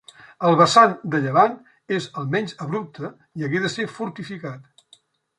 El 0.49 0.55
vessant 0.59 0.93
de 1.15 1.17
llevant 1.25 1.51
és 1.97 2.07
el 2.21 2.25
menys 2.35 2.55
abrupte 2.65 3.11
i 3.41 3.45
hagué 3.49 3.61
de 3.67 3.71
ser 3.75 3.85
fortificat. 3.99 4.97